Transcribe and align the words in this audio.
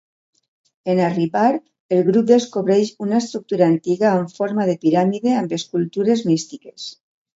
En 0.93 1.01
arribar, 1.07 1.51
el 1.97 2.01
grup 2.07 2.31
descobreix 2.31 2.91
una 3.07 3.19
estructura 3.25 3.67
antiga 3.75 4.11
amb 4.15 4.33
forma 4.39 4.67
de 4.71 4.77
piràmide 4.87 5.37
amb 5.43 5.55
escultures 5.59 6.25
místiques. 6.33 6.89